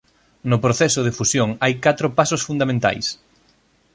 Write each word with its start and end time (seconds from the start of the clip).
No 0.49 0.57
proceso 0.65 0.99
de 1.05 1.15
fusión 1.19 1.49
hai 1.63 1.73
catro 1.85 2.07
pasos 2.17 2.41
fundamentais. 2.47 3.05